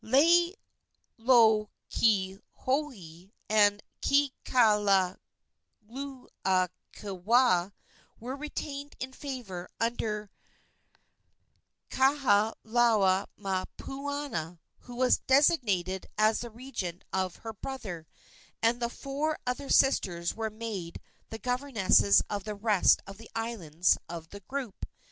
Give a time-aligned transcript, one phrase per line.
[1.19, 1.61] Laielohelohe
[3.47, 5.19] and Kekalukaluokewa
[8.19, 10.31] were retained in favor under
[11.91, 18.07] Kahalaomapuana, who was designated as the regent of her brother,
[18.63, 20.99] and the four other sisters were made
[21.29, 24.87] the governesses of the rest of the islands of the group.